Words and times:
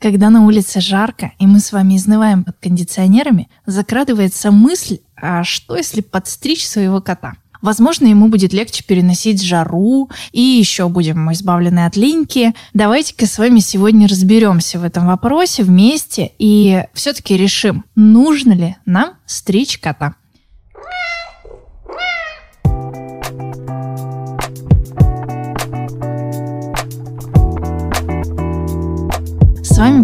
Когда 0.00 0.30
на 0.30 0.46
улице 0.46 0.80
жарко, 0.80 1.32
и 1.38 1.46
мы 1.46 1.60
с 1.60 1.72
вами 1.72 1.96
изнываем 1.96 2.42
под 2.42 2.56
кондиционерами, 2.56 3.50
закрадывается 3.66 4.50
мысль, 4.50 5.00
а 5.14 5.44
что 5.44 5.76
если 5.76 6.00
подстричь 6.00 6.66
своего 6.66 7.02
кота? 7.02 7.34
Возможно, 7.60 8.06
ему 8.06 8.28
будет 8.28 8.54
легче 8.54 8.82
переносить 8.82 9.42
жару, 9.42 10.08
и 10.32 10.40
еще 10.40 10.88
будем 10.88 11.30
избавлены 11.32 11.84
от 11.84 11.96
линьки. 11.96 12.54
Давайте-ка 12.72 13.26
с 13.26 13.38
вами 13.38 13.60
сегодня 13.60 14.08
разберемся 14.08 14.78
в 14.78 14.84
этом 14.84 15.06
вопросе 15.06 15.64
вместе 15.64 16.32
и 16.38 16.84
все-таки 16.94 17.36
решим, 17.36 17.84
нужно 17.94 18.52
ли 18.52 18.76
нам 18.86 19.10
стричь 19.26 19.76
кота. 19.76 20.14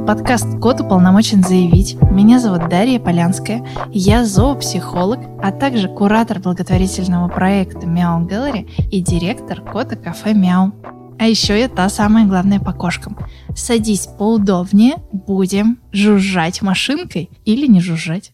Подкаст 0.06 0.46
«Кот 0.60 0.80
уполномочен 0.80 1.42
заявить». 1.42 2.00
Меня 2.00 2.38
зовут 2.38 2.68
Дарья 2.68 3.00
Полянская. 3.00 3.66
Я 3.90 4.24
зоопсихолог, 4.24 5.18
а 5.42 5.50
также 5.50 5.88
куратор 5.88 6.38
благотворительного 6.38 7.28
проекта 7.28 7.86
«Мяу 7.86 8.24
Gallery 8.24 8.70
и 8.92 9.00
директор 9.00 9.60
кота 9.60 9.96
кафе 9.96 10.32
«Мяу». 10.32 10.72
А 11.18 11.26
еще 11.26 11.58
я 11.58 11.68
та 11.68 11.88
самая 11.88 12.24
главная 12.24 12.60
по 12.60 12.72
кошкам. 12.72 13.18
Садись 13.56 14.06
поудобнее, 14.06 14.98
будем 15.10 15.78
жужжать 15.90 16.62
машинкой 16.62 17.28
или 17.44 17.66
не 17.66 17.80
жужжать. 17.80 18.32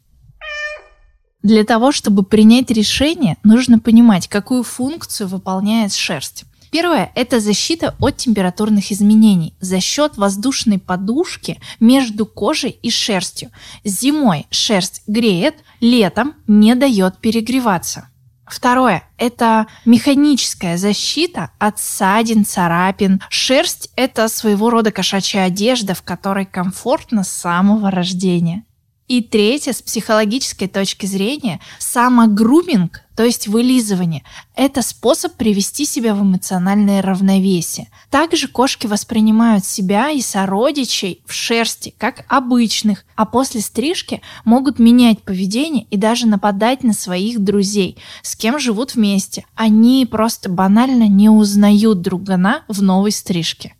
Для 1.43 1.65
того, 1.65 1.91
чтобы 1.91 2.23
принять 2.23 2.71
решение, 2.71 3.39
нужно 3.45 3.79
понимать, 3.79 4.29
какую 4.29 4.63
функцию 4.63 5.27
выполняет 5.27 5.95
шерсть. 5.95 6.45
Первое– 6.73 7.13
это 7.15 7.39
защита 7.39 7.95
от 8.01 8.17
температурных 8.17 8.93
изменений 8.93 9.55
за 9.61 9.79
счет 9.79 10.17
воздушной 10.17 10.79
подушки 10.79 11.61
между 11.81 12.25
кожей 12.25 12.71
и 12.71 12.91
шерстью. 12.91 13.51
Зимой 13.85 14.47
шерсть 14.49 15.03
греет, 15.07 15.57
летом 15.81 16.33
не 16.47 16.75
дает 16.75 17.19
перегреваться. 17.19 18.09
Второе– 18.47 19.03
это 19.19 19.67
механическая 19.85 20.79
защита 20.79 21.51
от 21.59 21.79
ссадин, 21.79 22.47
царапин. 22.47 23.21
Шерсть– 23.29 23.91
это 23.97 24.29
своего 24.29 24.71
рода 24.71 24.91
кошачья 24.91 25.43
одежда, 25.43 25.93
в 25.93 26.03
которой 26.03 26.47
комфортно 26.47 27.23
с 27.23 27.29
самого 27.29 27.91
рождения. 27.91 28.65
И 29.13 29.21
третье, 29.21 29.75
с 29.75 29.83
психологической 29.83 30.69
точки 30.69 31.05
зрения, 31.05 31.61
самогруминг, 31.79 33.03
то 33.15 33.25
есть 33.25 33.47
вылизывание, 33.47 34.23
это 34.57 34.81
способ 34.81 35.35
привести 35.35 35.85
себя 35.85 36.15
в 36.15 36.23
эмоциональное 36.23 37.03
равновесие. 37.03 37.91
Также 38.09 38.49
кошки 38.49 38.87
воспринимают 38.87 39.67
себя 39.67 40.09
и 40.09 40.23
сородичей 40.23 41.21
в 41.27 41.35
шерсти, 41.35 41.95
как 41.99 42.25
обычных, 42.27 43.05
а 43.15 43.27
после 43.27 43.61
стрижки 43.61 44.23
могут 44.47 44.79
менять 44.79 45.23
поведение 45.23 45.85
и 45.91 45.99
даже 45.99 46.27
нападать 46.27 46.83
на 46.83 46.95
своих 46.95 47.39
друзей, 47.39 47.99
с 48.23 48.35
кем 48.35 48.59
живут 48.59 48.95
вместе. 48.95 49.45
Они 49.55 50.09
просто 50.11 50.49
банально 50.49 51.07
не 51.07 51.29
узнают 51.29 52.01
другана 52.01 52.65
в 52.67 52.81
новой 52.81 53.13
стрижке. 53.13 53.75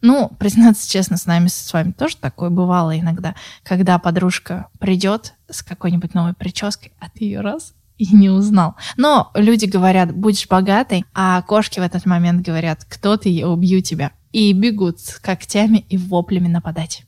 Ну, 0.00 0.30
признаться 0.38 0.88
честно, 0.88 1.16
с 1.16 1.26
нами 1.26 1.48
с 1.48 1.72
вами 1.72 1.92
тоже 1.92 2.16
такое 2.16 2.50
бывало 2.50 2.98
иногда, 2.98 3.34
когда 3.64 3.98
подружка 3.98 4.68
придет 4.78 5.34
с 5.50 5.62
какой-нибудь 5.62 6.14
новой 6.14 6.34
прической, 6.34 6.92
а 7.00 7.08
ты 7.08 7.24
ее 7.24 7.40
раз 7.40 7.74
и 7.98 8.14
не 8.14 8.30
узнал. 8.30 8.76
Но 8.96 9.30
люди 9.34 9.66
говорят, 9.66 10.14
будешь 10.14 10.46
богатой, 10.48 11.04
а 11.14 11.42
кошки 11.42 11.80
в 11.80 11.82
этот 11.82 12.06
момент 12.06 12.46
говорят, 12.46 12.84
кто 12.88 13.16
ты, 13.16 13.28
я 13.28 13.48
убью 13.48 13.82
тебя. 13.82 14.12
И 14.32 14.52
бегут 14.52 15.00
с 15.00 15.18
когтями 15.18 15.84
и 15.88 15.98
воплями 15.98 16.48
нападать. 16.48 17.04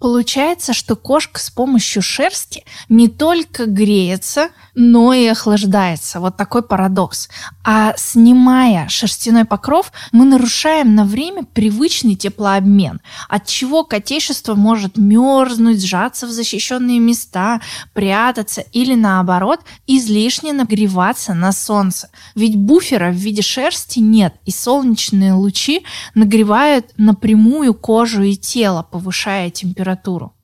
Получается, 0.00 0.72
что 0.72 0.96
кошка 0.96 1.38
с 1.38 1.50
помощью 1.50 2.00
шерсти 2.00 2.64
не 2.88 3.06
только 3.06 3.66
греется, 3.66 4.48
но 4.74 5.12
и 5.12 5.26
охлаждается. 5.26 6.20
Вот 6.20 6.38
такой 6.38 6.62
парадокс. 6.62 7.28
А 7.62 7.92
снимая 7.98 8.88
шерстяной 8.88 9.44
покров, 9.44 9.92
мы 10.10 10.24
нарушаем 10.24 10.94
на 10.94 11.04
время 11.04 11.44
привычный 11.44 12.14
теплообмен, 12.14 13.02
от 13.28 13.44
чего 13.44 13.84
котейшество 13.84 14.54
может 14.54 14.96
мерзнуть, 14.96 15.84
сжаться 15.84 16.26
в 16.26 16.30
защищенные 16.30 16.98
места, 16.98 17.60
прятаться 17.92 18.62
или 18.72 18.94
наоборот 18.94 19.60
излишне 19.86 20.54
нагреваться 20.54 21.34
на 21.34 21.52
солнце. 21.52 22.08
Ведь 22.34 22.56
буфера 22.56 23.10
в 23.10 23.16
виде 23.16 23.42
шерсти 23.42 23.98
нет, 23.98 24.34
и 24.46 24.50
солнечные 24.50 25.34
лучи 25.34 25.84
нагревают 26.14 26.86
напрямую 26.96 27.74
кожу 27.74 28.22
и 28.22 28.34
тело, 28.34 28.82
повышая 28.82 29.50
температуру 29.50 29.89
температуру. 29.90 30.34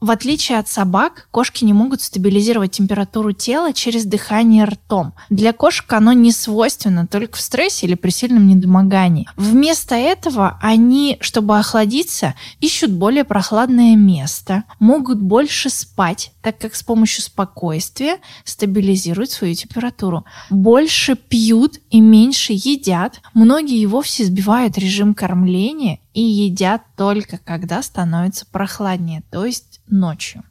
В 0.00 0.10
отличие 0.10 0.58
от 0.58 0.66
собак, 0.66 1.28
кошки 1.30 1.62
не 1.62 1.74
могут 1.74 2.00
стабилизировать 2.00 2.70
температуру 2.70 3.32
тела 3.32 3.74
через 3.74 4.06
дыхание 4.06 4.64
ртом. 4.64 5.12
Для 5.28 5.52
кошек 5.52 5.92
оно 5.92 6.14
не 6.14 6.32
свойственно 6.32 7.06
только 7.06 7.36
в 7.36 7.40
стрессе 7.42 7.86
или 7.86 7.94
при 7.96 8.08
сильном 8.08 8.46
недомогании. 8.46 9.28
Вместо 9.36 9.94
этого 9.94 10.58
они, 10.62 11.18
чтобы 11.20 11.58
охладиться, 11.58 12.34
ищут 12.60 12.92
более 12.92 13.24
прохладное 13.24 13.94
место, 13.94 14.64
могут 14.78 15.20
больше 15.20 15.68
спать, 15.68 16.32
так 16.42 16.58
как 16.58 16.74
с 16.74 16.82
помощью 16.82 17.22
спокойствия 17.22 18.18
стабилизируют 18.44 19.30
свою 19.30 19.54
температуру. 19.54 20.24
Больше 20.50 21.16
пьют 21.16 21.78
и 21.90 22.00
меньше 22.00 22.52
едят. 22.52 23.20
Многие 23.34 23.78
и 23.78 23.86
вовсе 23.86 24.24
сбивают 24.24 24.78
режим 24.78 25.14
кормления 25.14 26.00
и 26.14 26.22
едят 26.22 26.82
только 26.96 27.38
когда 27.38 27.82
становится 27.82 28.46
прохладнее, 28.46 29.22
то 29.30 29.44
есть 29.44 29.80
ночью. 29.86 30.42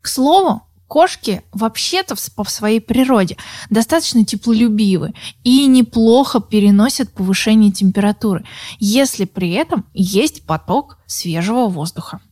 К 0.00 0.08
слову, 0.08 0.62
Кошки 0.88 1.42
вообще-то 1.52 2.16
по 2.34 2.44
своей 2.44 2.80
природе 2.80 3.36
достаточно 3.68 4.24
теплолюбивы 4.24 5.12
и 5.44 5.66
неплохо 5.66 6.40
переносят 6.40 7.12
повышение 7.12 7.70
температуры, 7.70 8.46
если 8.80 9.26
при 9.26 9.50
этом 9.50 9.84
есть 9.92 10.46
поток 10.46 10.98
свежего 11.06 11.66
воздуха. 11.66 12.22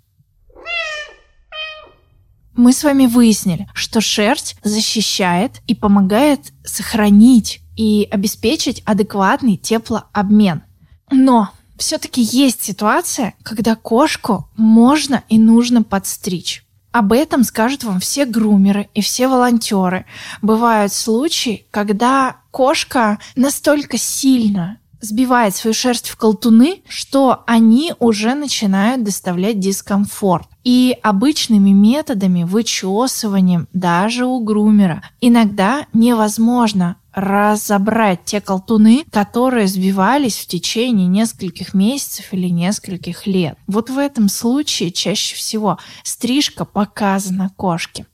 Мы 2.56 2.72
с 2.72 2.82
вами 2.84 3.06
выяснили, 3.06 3.68
что 3.74 4.00
шерсть 4.00 4.56
защищает 4.64 5.60
и 5.66 5.74
помогает 5.74 6.52
сохранить 6.64 7.60
и 7.76 8.08
обеспечить 8.10 8.82
адекватный 8.86 9.58
теплообмен. 9.58 10.62
Но 11.10 11.50
все-таки 11.76 12.22
есть 12.22 12.62
ситуация, 12.62 13.34
когда 13.42 13.74
кошку 13.76 14.48
можно 14.56 15.22
и 15.28 15.38
нужно 15.38 15.82
подстричь. 15.82 16.64
Об 16.92 17.12
этом 17.12 17.44
скажут 17.44 17.84
вам 17.84 18.00
все 18.00 18.24
грумеры 18.24 18.88
и 18.94 19.02
все 19.02 19.28
волонтеры. 19.28 20.06
Бывают 20.40 20.94
случаи, 20.94 21.66
когда 21.70 22.38
кошка 22.50 23.18
настолько 23.34 23.98
сильно 23.98 24.78
сбивает 25.00 25.54
свою 25.54 25.74
шерсть 25.74 26.08
в 26.08 26.16
колтуны, 26.16 26.82
что 26.88 27.42
они 27.46 27.94
уже 27.98 28.34
начинают 28.34 29.02
доставлять 29.02 29.60
дискомфорт. 29.60 30.46
И 30.64 30.96
обычными 31.02 31.70
методами, 31.70 32.42
вычесыванием, 32.42 33.68
даже 33.72 34.26
у 34.26 34.40
грумера, 34.40 35.02
иногда 35.20 35.86
невозможно 35.92 36.96
разобрать 37.12 38.24
те 38.24 38.42
колтуны, 38.42 39.04
которые 39.10 39.68
сбивались 39.68 40.36
в 40.36 40.46
течение 40.46 41.06
нескольких 41.06 41.72
месяцев 41.72 42.26
или 42.32 42.48
нескольких 42.48 43.26
лет. 43.26 43.56
Вот 43.66 43.88
в 43.88 43.96
этом 43.96 44.28
случае 44.28 44.90
чаще 44.90 45.34
всего 45.34 45.78
стрижка 46.02 46.66
показана 46.66 47.50
кошке. 47.56 48.06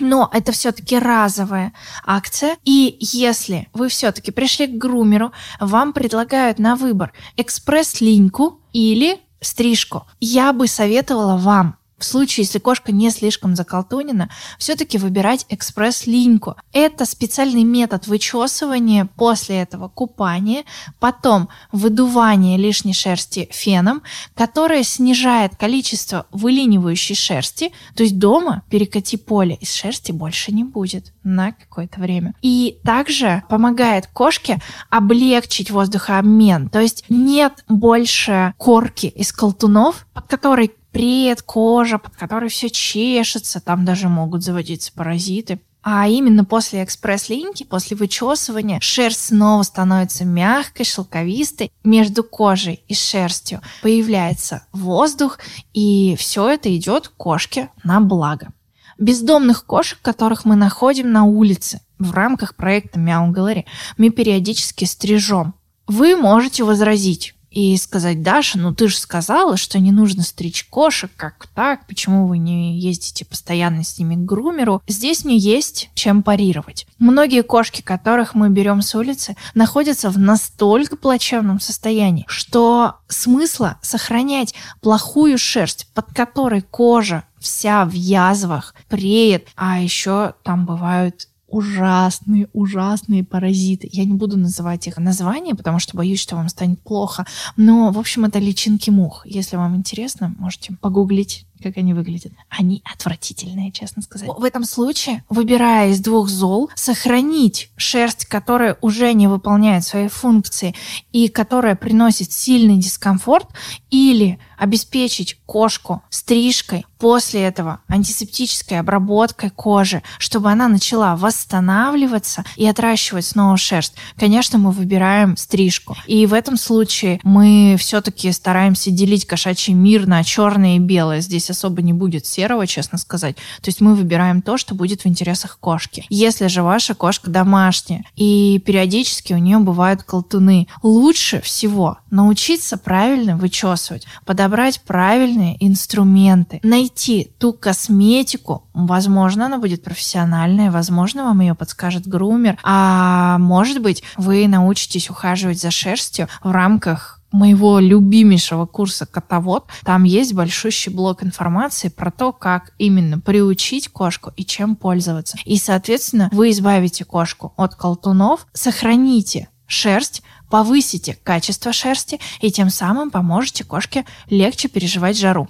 Но 0.00 0.30
это 0.32 0.52
все-таки 0.52 0.98
разовая 0.98 1.72
акция. 2.04 2.56
И 2.64 2.96
если 3.00 3.68
вы 3.72 3.88
все-таки 3.88 4.30
пришли 4.30 4.66
к 4.66 4.78
грумеру, 4.78 5.32
вам 5.60 5.92
предлагают 5.92 6.58
на 6.58 6.76
выбор 6.76 7.12
экспресс-линьку 7.36 8.60
или 8.72 9.20
стрижку. 9.40 10.06
Я 10.20 10.52
бы 10.52 10.66
советовала 10.66 11.36
вам 11.36 11.76
в 12.04 12.06
случае, 12.06 12.44
если 12.44 12.58
кошка 12.58 12.92
не 12.92 13.10
слишком 13.10 13.56
заколтунена, 13.56 14.28
все-таки 14.58 14.98
выбирать 14.98 15.46
экспресс-линьку. 15.48 16.56
Это 16.72 17.06
специальный 17.06 17.64
метод 17.64 18.06
вычесывания 18.06 19.08
после 19.16 19.62
этого 19.62 19.88
купания, 19.88 20.64
потом 21.00 21.48
выдувание 21.72 22.58
лишней 22.58 22.92
шерсти 22.92 23.48
феном, 23.50 24.02
которое 24.34 24.82
снижает 24.82 25.56
количество 25.56 26.26
вылинивающей 26.30 27.14
шерсти, 27.14 27.72
то 27.94 28.02
есть 28.02 28.18
дома 28.18 28.62
перекати 28.68 29.16
поле 29.16 29.56
из 29.60 29.72
шерсти 29.72 30.12
больше 30.12 30.52
не 30.52 30.64
будет 30.64 31.12
на 31.22 31.52
какое-то 31.52 32.00
время. 32.00 32.34
И 32.42 32.78
также 32.84 33.42
помогает 33.48 34.08
кошке 34.08 34.60
облегчить 34.90 35.70
воздухообмен, 35.70 36.68
то 36.68 36.80
есть 36.80 37.04
нет 37.08 37.64
больше 37.66 38.52
корки 38.58 39.06
из 39.06 39.32
колтунов, 39.32 40.06
под 40.12 40.26
которой 40.26 40.72
пред, 40.94 41.42
кожа, 41.42 41.98
под 41.98 42.14
которой 42.16 42.48
все 42.48 42.70
чешется, 42.70 43.60
там 43.60 43.84
даже 43.84 44.08
могут 44.08 44.42
заводиться 44.42 44.92
паразиты. 44.94 45.60
А 45.82 46.08
именно 46.08 46.46
после 46.46 46.82
экспресс-линьки, 46.82 47.64
после 47.64 47.94
вычесывания, 47.94 48.80
шерсть 48.80 49.26
снова 49.26 49.62
становится 49.64 50.24
мягкой, 50.24 50.86
шелковистой. 50.86 51.70
Между 51.84 52.24
кожей 52.24 52.82
и 52.88 52.94
шерстью 52.94 53.60
появляется 53.82 54.64
воздух, 54.72 55.38
и 55.74 56.16
все 56.16 56.48
это 56.48 56.74
идет 56.74 57.08
кошке 57.08 57.68
на 57.82 58.00
благо. 58.00 58.48
Бездомных 58.96 59.66
кошек, 59.66 59.98
которых 60.00 60.46
мы 60.46 60.56
находим 60.56 61.12
на 61.12 61.24
улице 61.24 61.82
в 61.98 62.12
рамках 62.12 62.54
проекта 62.54 62.98
Мяу 62.98 63.30
Gallery, 63.30 63.64
мы 63.98 64.08
периодически 64.08 64.86
стрижем. 64.86 65.52
Вы 65.86 66.16
можете 66.16 66.64
возразить, 66.64 67.33
и 67.54 67.76
сказать, 67.76 68.22
Даша, 68.22 68.58
ну 68.58 68.74
ты 68.74 68.88
же 68.88 68.98
сказала, 68.98 69.56
что 69.56 69.78
не 69.78 69.92
нужно 69.92 70.24
стричь 70.24 70.66
кошек, 70.68 71.10
как 71.16 71.46
так, 71.54 71.86
почему 71.86 72.26
вы 72.26 72.38
не 72.38 72.78
ездите 72.80 73.24
постоянно 73.24 73.84
с 73.84 73.96
ними 73.96 74.16
к 74.16 74.24
грумеру. 74.24 74.82
Здесь 74.88 75.24
мне 75.24 75.36
есть 75.36 75.90
чем 75.94 76.24
парировать. 76.24 76.86
Многие 76.98 77.42
кошки, 77.42 77.80
которых 77.80 78.34
мы 78.34 78.50
берем 78.50 78.82
с 78.82 78.94
улицы, 78.96 79.36
находятся 79.54 80.10
в 80.10 80.18
настолько 80.18 80.96
плачевном 80.96 81.60
состоянии, 81.60 82.24
что 82.26 82.96
смысла 83.08 83.78
сохранять 83.82 84.54
плохую 84.80 85.38
шерсть, 85.38 85.86
под 85.94 86.12
которой 86.12 86.62
кожа 86.62 87.24
вся 87.38 87.84
в 87.84 87.92
язвах, 87.92 88.74
преет, 88.88 89.48
а 89.54 89.78
еще 89.78 90.34
там 90.42 90.66
бывают 90.66 91.28
ужасные, 91.54 92.48
ужасные 92.52 93.22
паразиты. 93.22 93.88
Я 93.92 94.04
не 94.04 94.14
буду 94.14 94.36
называть 94.36 94.88
их 94.88 94.98
названия, 94.98 95.54
потому 95.54 95.78
что 95.78 95.96
боюсь, 95.96 96.20
что 96.20 96.34
вам 96.34 96.48
станет 96.48 96.80
плохо. 96.80 97.26
Но, 97.56 97.92
в 97.92 97.98
общем, 97.98 98.24
это 98.24 98.40
личинки 98.40 98.90
мух. 98.90 99.24
Если 99.24 99.56
вам 99.56 99.76
интересно, 99.76 100.34
можете 100.38 100.76
погуглить 100.80 101.46
как 101.62 101.76
они 101.76 101.94
выглядят. 101.94 102.32
Они 102.48 102.82
отвратительные, 102.84 103.72
честно 103.72 104.02
сказать. 104.02 104.28
В 104.36 104.44
этом 104.44 104.64
случае, 104.64 105.24
выбирая 105.28 105.90
из 105.90 106.00
двух 106.00 106.28
зол, 106.28 106.70
сохранить 106.74 107.70
шерсть, 107.76 108.26
которая 108.26 108.76
уже 108.80 109.12
не 109.12 109.26
выполняет 109.26 109.84
свои 109.84 110.08
функции 110.08 110.74
и 111.12 111.28
которая 111.28 111.74
приносит 111.76 112.32
сильный 112.32 112.78
дискомфорт, 112.78 113.48
или 113.90 114.38
обеспечить 114.58 115.38
кошку 115.46 116.02
стрижкой, 116.10 116.84
после 117.04 117.42
этого 117.42 117.80
антисептической 117.86 118.80
обработкой 118.80 119.50
кожи, 119.50 120.02
чтобы 120.18 120.50
она 120.50 120.68
начала 120.68 121.16
восстанавливаться 121.16 122.46
и 122.56 122.66
отращивать 122.66 123.26
снова 123.26 123.58
шерсть. 123.58 123.92
Конечно, 124.16 124.58
мы 124.58 124.70
выбираем 124.70 125.36
стрижку. 125.36 125.94
И 126.06 126.24
в 126.24 126.32
этом 126.32 126.56
случае 126.56 127.20
мы 127.22 127.76
все-таки 127.78 128.32
стараемся 128.32 128.90
делить 128.90 129.26
кошачий 129.26 129.74
мир 129.74 130.06
на 130.06 130.24
черное 130.24 130.76
и 130.76 130.78
белое. 130.78 131.20
Здесь 131.20 131.50
особо 131.54 131.82
не 131.82 131.92
будет 131.92 132.26
серого, 132.26 132.66
честно 132.66 132.98
сказать. 132.98 133.36
То 133.36 133.68
есть 133.68 133.80
мы 133.80 133.94
выбираем 133.94 134.42
то, 134.42 134.58
что 134.58 134.74
будет 134.74 135.02
в 135.02 135.06
интересах 135.06 135.58
кошки. 135.58 136.04
Если 136.10 136.46
же 136.48 136.62
ваша 136.62 136.94
кошка 136.94 137.30
домашняя, 137.30 138.04
и 138.16 138.60
периодически 138.64 139.32
у 139.32 139.38
нее 139.38 139.58
бывают 139.58 140.02
колтуны, 140.02 140.68
лучше 140.82 141.40
всего 141.40 141.98
научиться 142.10 142.76
правильно 142.76 143.36
вычесывать, 143.36 144.06
подобрать 144.24 144.80
правильные 144.82 145.56
инструменты, 145.64 146.60
найти 146.62 147.32
ту 147.38 147.52
косметику, 147.52 148.64
возможно, 148.72 149.46
она 149.46 149.58
будет 149.58 149.82
профессиональная, 149.82 150.70
возможно, 150.70 151.24
вам 151.24 151.40
ее 151.40 151.54
подскажет 151.54 152.06
грумер, 152.06 152.58
а 152.62 153.38
может 153.38 153.80
быть, 153.80 154.02
вы 154.16 154.46
научитесь 154.48 155.10
ухаживать 155.10 155.60
за 155.60 155.70
шерстью 155.70 156.28
в 156.42 156.50
рамках 156.50 157.20
моего 157.34 157.80
любимейшего 157.80 158.64
курса 158.64 159.06
«Котовод». 159.06 159.66
Там 159.84 160.04
есть 160.04 160.32
большущий 160.32 160.92
блок 160.92 161.22
информации 161.22 161.88
про 161.88 162.10
то, 162.10 162.32
как 162.32 162.72
именно 162.78 163.18
приучить 163.18 163.88
кошку 163.88 164.32
и 164.36 164.44
чем 164.44 164.76
пользоваться. 164.76 165.36
И, 165.44 165.58
соответственно, 165.58 166.28
вы 166.32 166.50
избавите 166.50 167.04
кошку 167.04 167.52
от 167.56 167.74
колтунов, 167.74 168.46
сохраните 168.52 169.48
шерсть, 169.66 170.22
повысите 170.48 171.18
качество 171.22 171.72
шерсти 171.72 172.20
и 172.40 172.52
тем 172.52 172.70
самым 172.70 173.10
поможете 173.10 173.64
кошке 173.64 174.04
легче 174.30 174.68
переживать 174.68 175.18
жару. 175.18 175.48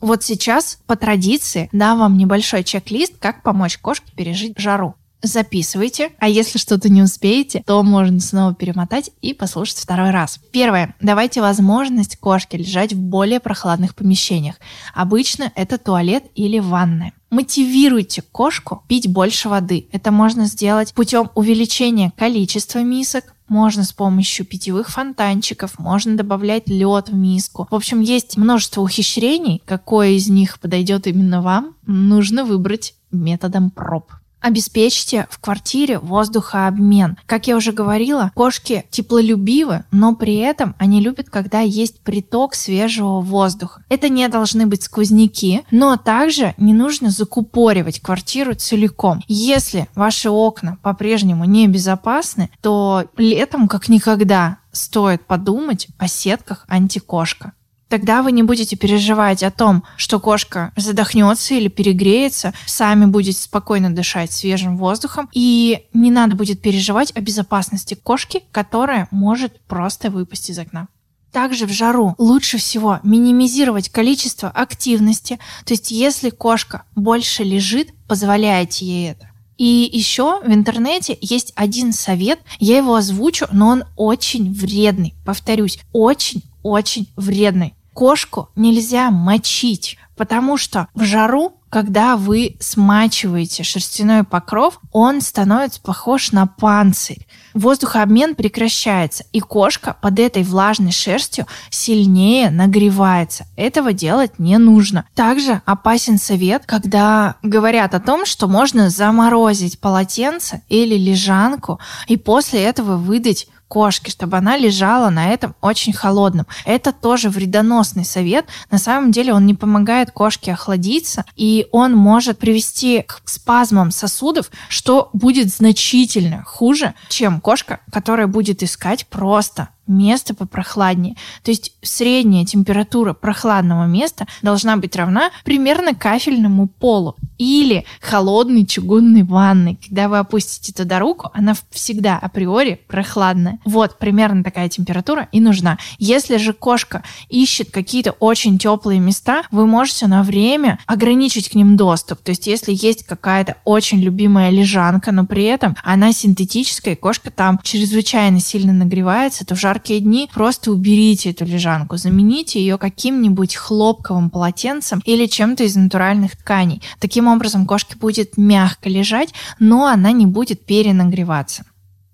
Вот 0.00 0.22
сейчас, 0.22 0.78
по 0.86 0.96
традиции, 0.96 1.68
дам 1.72 1.98
вам 1.98 2.16
небольшой 2.16 2.64
чек-лист, 2.64 3.14
как 3.18 3.42
помочь 3.42 3.78
кошке 3.78 4.12
пережить 4.16 4.58
жару 4.58 4.94
записывайте, 5.22 6.10
а 6.18 6.28
если 6.28 6.58
что-то 6.58 6.88
не 6.88 7.02
успеете, 7.02 7.62
то 7.66 7.82
можно 7.82 8.20
снова 8.20 8.54
перемотать 8.54 9.10
и 9.20 9.34
послушать 9.34 9.78
второй 9.78 10.10
раз. 10.10 10.40
Первое. 10.52 10.94
Давайте 11.00 11.40
возможность 11.40 12.16
кошке 12.16 12.58
лежать 12.58 12.92
в 12.92 12.98
более 12.98 13.40
прохладных 13.40 13.94
помещениях. 13.94 14.56
Обычно 14.94 15.52
это 15.54 15.78
туалет 15.78 16.24
или 16.34 16.58
ванная. 16.58 17.12
Мотивируйте 17.30 18.22
кошку 18.22 18.82
пить 18.88 19.08
больше 19.08 19.48
воды. 19.48 19.86
Это 19.92 20.10
можно 20.10 20.46
сделать 20.46 20.92
путем 20.94 21.30
увеличения 21.36 22.12
количества 22.16 22.80
мисок, 22.80 23.34
можно 23.46 23.84
с 23.84 23.92
помощью 23.92 24.46
питьевых 24.46 24.90
фонтанчиков, 24.90 25.78
можно 25.78 26.16
добавлять 26.16 26.68
лед 26.68 27.08
в 27.08 27.14
миску. 27.14 27.66
В 27.70 27.74
общем, 27.74 28.00
есть 28.00 28.36
множество 28.36 28.80
ухищрений. 28.80 29.60
Какое 29.64 30.10
из 30.10 30.28
них 30.28 30.58
подойдет 30.60 31.06
именно 31.06 31.42
вам, 31.42 31.74
нужно 31.84 32.44
выбрать 32.44 32.94
методом 33.10 33.70
проб. 33.70 34.12
Обеспечьте 34.40 35.26
в 35.30 35.38
квартире 35.38 35.98
воздухообмен. 35.98 37.18
Как 37.26 37.46
я 37.46 37.56
уже 37.56 37.72
говорила, 37.72 38.32
кошки 38.34 38.86
теплолюбивы, 38.90 39.84
но 39.90 40.14
при 40.14 40.36
этом 40.36 40.74
они 40.78 41.00
любят, 41.00 41.28
когда 41.28 41.60
есть 41.60 42.00
приток 42.00 42.54
свежего 42.54 43.20
воздуха. 43.20 43.82
Это 43.88 44.08
не 44.08 44.26
должны 44.28 44.66
быть 44.66 44.82
сквозняки, 44.82 45.62
но 45.70 45.96
также 45.96 46.54
не 46.56 46.72
нужно 46.72 47.10
закупоривать 47.10 48.00
квартиру 48.00 48.54
целиком. 48.54 49.22
Если 49.28 49.88
ваши 49.94 50.30
окна 50.30 50.78
по-прежнему 50.82 51.44
небезопасны, 51.44 52.50
то 52.62 53.04
летом 53.16 53.68
как 53.68 53.88
никогда 53.88 54.58
стоит 54.72 55.26
подумать 55.26 55.88
о 55.98 56.08
сетках 56.08 56.64
антикошка. 56.68 57.52
Тогда 57.90 58.22
вы 58.22 58.30
не 58.30 58.44
будете 58.44 58.76
переживать 58.76 59.42
о 59.42 59.50
том, 59.50 59.82
что 59.96 60.20
кошка 60.20 60.72
задохнется 60.76 61.54
или 61.54 61.66
перегреется, 61.66 62.54
сами 62.64 63.06
будете 63.06 63.42
спокойно 63.42 63.92
дышать 63.92 64.30
свежим 64.30 64.76
воздухом, 64.76 65.28
и 65.32 65.86
не 65.92 66.12
надо 66.12 66.36
будет 66.36 66.62
переживать 66.62 67.10
о 67.16 67.20
безопасности 67.20 67.94
кошки, 67.94 68.44
которая 68.52 69.08
может 69.10 69.60
просто 69.62 70.08
выпасть 70.08 70.50
из 70.50 70.58
окна. 70.60 70.86
Также 71.32 71.66
в 71.66 71.72
жару 71.72 72.14
лучше 72.16 72.58
всего 72.58 73.00
минимизировать 73.02 73.88
количество 73.88 74.48
активности, 74.50 75.40
то 75.64 75.74
есть 75.74 75.90
если 75.90 76.30
кошка 76.30 76.84
больше 76.94 77.42
лежит, 77.42 77.88
позволяйте 78.06 78.86
ей 78.86 79.10
это. 79.10 79.28
И 79.58 79.90
еще 79.92 80.40
в 80.42 80.52
интернете 80.52 81.18
есть 81.20 81.52
один 81.56 81.92
совет, 81.92 82.38
я 82.60 82.76
его 82.76 82.94
озвучу, 82.94 83.46
но 83.50 83.66
он 83.68 83.84
очень 83.96 84.54
вредный. 84.54 85.14
Повторюсь, 85.24 85.80
очень-очень 85.92 87.08
вредный 87.16 87.74
кошку 87.92 88.48
нельзя 88.56 89.10
мочить, 89.10 89.98
потому 90.16 90.56
что 90.58 90.86
в 90.94 91.04
жару, 91.04 91.54
когда 91.70 92.16
вы 92.16 92.56
смачиваете 92.60 93.62
шерстяной 93.62 94.24
покров, 94.24 94.80
он 94.92 95.20
становится 95.20 95.80
похож 95.80 96.32
на 96.32 96.46
панцирь. 96.46 97.26
Воздухообмен 97.54 98.34
прекращается, 98.34 99.24
и 99.32 99.40
кошка 99.40 99.96
под 100.00 100.18
этой 100.18 100.42
влажной 100.42 100.92
шерстью 100.92 101.46
сильнее 101.70 102.50
нагревается. 102.50 103.46
Этого 103.56 103.92
делать 103.92 104.38
не 104.38 104.58
нужно. 104.58 105.06
Также 105.14 105.62
опасен 105.64 106.18
совет, 106.18 106.64
когда 106.66 107.36
говорят 107.42 107.94
о 107.94 108.00
том, 108.00 108.26
что 108.26 108.46
можно 108.46 108.90
заморозить 108.90 109.80
полотенце 109.80 110.62
или 110.68 110.96
лежанку 110.96 111.80
и 112.08 112.16
после 112.16 112.62
этого 112.62 112.96
выдать 112.96 113.48
кошки, 113.70 114.10
чтобы 114.10 114.36
она 114.36 114.56
лежала 114.56 115.10
на 115.10 115.28
этом 115.28 115.54
очень 115.60 115.92
холодном. 115.92 116.46
Это 116.64 116.92
тоже 116.92 117.30
вредоносный 117.30 118.04
совет. 118.04 118.46
На 118.68 118.78
самом 118.78 119.12
деле 119.12 119.32
он 119.32 119.46
не 119.46 119.54
помогает 119.54 120.10
кошке 120.10 120.52
охладиться, 120.52 121.24
и 121.36 121.68
он 121.70 121.94
может 121.94 122.38
привести 122.38 123.04
к 123.06 123.22
спазмам 123.26 123.92
сосудов, 123.92 124.50
что 124.68 125.08
будет 125.12 125.50
значительно 125.50 126.42
хуже, 126.42 126.94
чем 127.08 127.40
кошка, 127.40 127.78
которая 127.92 128.26
будет 128.26 128.64
искать 128.64 129.06
просто 129.06 129.68
место 129.86 130.34
попрохладнее. 130.34 131.16
То 131.44 131.50
есть 131.52 131.74
средняя 131.82 132.44
температура 132.44 133.12
прохладного 133.12 133.86
места 133.86 134.26
должна 134.42 134.76
быть 134.76 134.96
равна 134.96 135.30
примерно 135.44 135.94
кафельному 135.94 136.66
полу 136.66 137.16
или 137.40 137.86
холодной 138.02 138.66
чугунной 138.66 139.22
ванной. 139.22 139.78
Когда 139.88 140.10
вы 140.10 140.18
опустите 140.18 140.74
туда 140.74 140.98
руку, 140.98 141.30
она 141.32 141.54
всегда 141.70 142.18
априори 142.18 142.82
прохладная. 142.86 143.58
Вот 143.64 143.98
примерно 143.98 144.44
такая 144.44 144.68
температура 144.68 145.26
и 145.32 145.40
нужна. 145.40 145.78
Если 145.98 146.36
же 146.36 146.52
кошка 146.52 147.02
ищет 147.30 147.70
какие-то 147.70 148.12
очень 148.12 148.58
теплые 148.58 149.00
места, 149.00 149.44
вы 149.50 149.66
можете 149.66 150.06
на 150.06 150.22
время 150.22 150.78
ограничить 150.84 151.48
к 151.48 151.54
ним 151.54 151.78
доступ. 151.78 152.20
То 152.20 152.32
есть 152.32 152.46
если 152.46 152.72
есть 152.74 153.06
какая-то 153.06 153.56
очень 153.64 154.00
любимая 154.02 154.50
лежанка, 154.50 155.10
но 155.10 155.24
при 155.24 155.44
этом 155.44 155.76
она 155.82 156.12
синтетическая, 156.12 156.92
и 156.92 156.96
кошка 156.96 157.30
там 157.30 157.58
чрезвычайно 157.62 158.38
сильно 158.40 158.74
нагревается, 158.74 159.46
то 159.46 159.54
в 159.54 159.58
жаркие 159.58 160.00
дни 160.00 160.28
просто 160.34 160.72
уберите 160.72 161.30
эту 161.30 161.46
лежанку, 161.46 161.96
замените 161.96 162.60
ее 162.60 162.76
каким-нибудь 162.76 163.54
хлопковым 163.54 164.28
полотенцем 164.28 165.00
или 165.06 165.24
чем-то 165.24 165.64
из 165.64 165.74
натуральных 165.74 166.36
тканей. 166.36 166.82
Таким 166.98 167.29
образом, 167.30 167.66
кошке 167.66 167.96
будет 167.96 168.36
мягко 168.36 168.88
лежать, 168.88 169.32
но 169.58 169.86
она 169.86 170.12
не 170.12 170.26
будет 170.26 170.64
перенагреваться. 170.64 171.64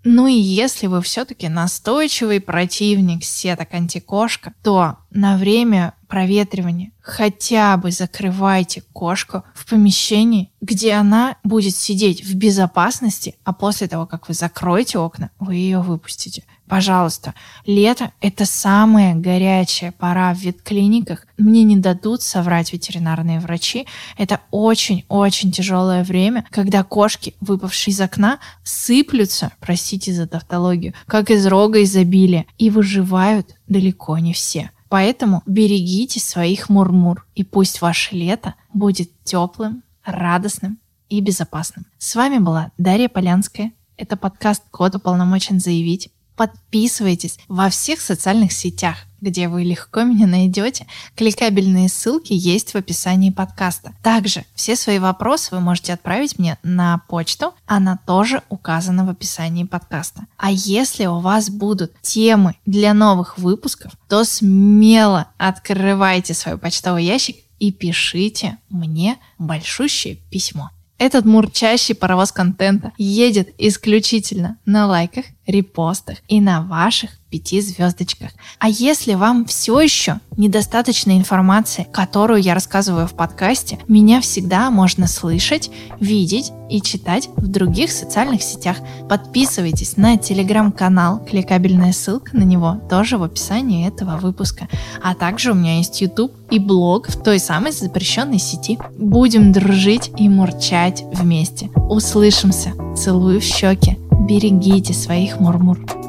Ну 0.09 0.29
и 0.29 0.35
если 0.35 0.87
вы 0.87 1.03
все-таки 1.03 1.49
настойчивый 1.49 2.41
противник 2.41 3.25
сеток 3.25 3.75
антикошка, 3.75 4.55
то 4.63 4.99
на 5.11 5.37
время 5.37 5.95
проветривания 6.07 6.93
хотя 7.07 7.77
бы 7.77 7.93
закрывайте 7.93 8.83
кошку 8.93 9.45
в 9.55 9.65
помещении, 9.67 10.51
где 10.61 10.95
она 10.95 11.37
будет 11.45 11.77
сидеть 11.77 12.25
в 12.25 12.35
безопасности, 12.35 13.37
а 13.45 13.53
после 13.53 13.87
того, 13.87 14.07
как 14.07 14.27
вы 14.27 14.35
закроете 14.35 14.99
окна, 14.99 15.31
вы 15.39 15.55
ее 15.55 15.81
выпустите. 15.81 16.43
Пожалуйста, 16.67 17.35
лето– 17.65 18.11
это 18.21 18.45
самая 18.45 19.15
горячая 19.15 19.93
пора 19.93 20.35
в 20.35 20.39
ветклиниках. 20.39 21.25
Мне 21.39 21.63
не 21.63 21.77
дадут 21.77 22.23
соврать 22.23 22.73
ветеринарные 22.73 23.39
врачи. 23.39 23.87
Это 24.19 24.41
очень-очень 24.51 25.53
тяжелое 25.53 26.03
время, 26.03 26.45
когда 26.51 26.83
кошки, 26.83 27.37
выпавшие 27.41 27.93
из 27.93 28.01
окна, 28.01 28.41
сыплются, 28.65 29.53
простите 29.61 30.13
за 30.13 30.27
тавтологию, 30.27 30.93
как 31.07 31.31
из 31.31 31.47
рога 31.47 31.85
изобилия, 31.85 32.47
и 32.59 32.69
выживают 32.69 33.55
далеко 33.69 34.19
не 34.19 34.33
все. 34.33 34.73
Поэтому 34.89 35.43
берегите 35.47 36.21
своих 36.21 36.69
мурмур, 36.69 37.27
и 37.35 37.43
пусть 37.43 37.81
ваше 37.81 38.15
лето 38.15 38.55
будет 38.73 39.11
теплым, 39.25 39.83
радостным 40.05 40.79
и 41.09 41.21
безопасным. 41.21 41.87
С 41.99 42.15
вами 42.15 42.39
была 42.39 42.71
Дарья 42.79 43.09
Полянская. 43.09 43.73
Это 43.97 44.17
подкаст 44.17 44.63
«Код 44.71 44.95
уполномочен 44.95 45.59
заявить». 45.59 46.11
Подписывайтесь 46.37 47.39
во 47.49 47.71
всех 47.71 48.01
социальных 48.01 48.53
сетях, 48.53 49.06
где 49.21 49.49
вы 49.49 49.65
легко 49.65 50.03
меня 50.03 50.27
найдете. 50.27 50.87
Кликабельные 51.15 51.89
ссылки 51.89 52.33
есть 52.33 52.73
в 52.73 52.77
описании 52.77 53.31
подкаста. 53.31 53.95
Также 54.03 54.45
все 54.55 54.77
свои 54.77 54.99
вопросы 54.99 55.55
вы 55.55 55.61
можете 55.61 55.93
отправить 55.93 56.39
мне 56.39 56.59
на 56.63 57.03
почту, 57.09 57.55
она 57.67 57.99
тоже 58.07 58.43
указана 58.49 59.05
в 59.05 59.11
описании 59.11 59.65
подкаста. 59.65 60.27
А 60.37 60.51
если 60.51 61.07
у 61.07 61.19
вас 61.21 61.51
будут 61.51 61.93
темы 62.03 62.57
для 62.67 62.95
новых 62.95 63.39
выпусков, 63.39 63.93
то 64.09 64.25
смело 64.25 65.29
открывайте 65.39 66.35
свой 66.35 66.59
почтовый 66.59 67.05
ящик 67.05 67.37
и 67.59 67.73
пишите 67.73 68.59
мне 68.69 69.19
большущее 69.39 70.17
письмо. 70.31 70.71
Этот 70.99 71.27
мурчащий 71.27 71.95
паровоз 71.95 72.33
контента 72.33 72.93
едет 72.97 73.51
исключительно 73.59 74.57
на 74.65 74.87
лайках, 74.87 75.27
репостах 75.47 76.19
и 76.27 76.41
на 76.41 76.63
ваших 76.63 77.11
пяти 77.31 77.61
звездочках. 77.61 78.31
А 78.59 78.69
если 78.69 79.15
вам 79.15 79.45
все 79.47 79.81
еще 79.81 80.21
недостаточно 80.37 81.17
информации, 81.17 81.87
которую 81.93 82.41
я 82.41 82.55
рассказываю 82.55 83.07
в 83.07 83.15
подкасте, 83.15 83.79
меня 83.89 84.21
всегда 84.21 84.71
можно 84.71 85.07
слышать, 85.07 85.71
видеть 85.99 86.53
и 86.71 86.81
читать 86.81 87.29
в 87.37 87.49
других 87.49 87.91
социальных 87.91 88.43
сетях. 88.43 88.79
Подписывайтесь 89.09 89.97
на 89.97 90.17
телеграм-канал, 90.17 91.25
кликабельная 91.25 91.93
ссылка 91.93 92.37
на 92.37 92.43
него 92.43 92.81
тоже 92.89 93.19
в 93.19 93.23
описании 93.23 93.89
этого 93.89 94.17
выпуска. 94.17 94.69
А 95.03 95.15
также 95.15 95.53
у 95.53 95.55
меня 95.55 95.79
есть 95.79 96.01
YouTube 96.01 96.33
и 96.51 96.59
блог 96.59 97.09
в 97.09 97.23
той 97.23 97.39
самой 97.39 97.73
запрещенной 97.73 98.39
сети. 98.39 98.79
Будем 98.99 99.53
дружить 99.53 100.11
и 100.17 100.29
мурчать 100.29 101.05
вместе. 101.13 101.71
Услышимся. 101.89 102.73
Целую 102.97 103.41
в 103.41 103.45
щеки. 103.45 103.99
Берегите 104.29 104.93
своих 104.93 105.41
мурмур. 105.41 106.06